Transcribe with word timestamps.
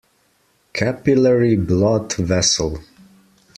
Capillary 0.73 1.55
blood 1.57 2.11
vessel. 2.17 2.79